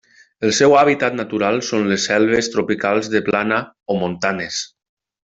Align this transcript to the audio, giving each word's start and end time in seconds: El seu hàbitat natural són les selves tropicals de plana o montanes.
El 0.47 0.53
seu 0.59 0.71
hàbitat 0.77 1.17
natural 1.17 1.61
són 1.69 1.85
les 1.91 2.07
selves 2.11 2.49
tropicals 2.57 3.11
de 3.17 3.23
plana 3.29 3.61
o 3.97 4.03
montanes. 4.05 4.59